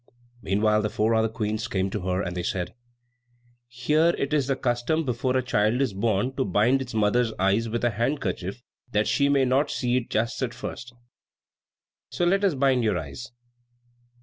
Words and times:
Meanwhile 0.41 0.81
the 0.81 0.89
four 0.89 1.13
other 1.13 1.29
Queens 1.29 1.67
came 1.67 1.91
to 1.91 1.99
her, 2.07 2.23
and 2.23 2.35
they 2.35 2.41
said, 2.41 2.73
"Here 3.67 4.15
it 4.17 4.33
is 4.33 4.47
the 4.47 4.55
custom 4.55 5.05
before 5.05 5.37
a 5.37 5.43
child 5.43 5.79
is 5.79 5.93
born 5.93 6.35
to 6.37 6.43
bind 6.43 6.81
its 6.81 6.95
mother's 6.95 7.33
eyes 7.37 7.69
with 7.69 7.83
a 7.83 7.91
handkerchief 7.91 8.63
that 8.93 9.07
she 9.07 9.29
may 9.29 9.45
not 9.45 9.69
see 9.69 9.97
it 9.97 10.09
just 10.09 10.41
at 10.41 10.55
first. 10.55 10.95
So 12.09 12.25
let 12.25 12.43
us 12.43 12.55
bind 12.55 12.83
your 12.83 12.97
eyes." 12.97 13.31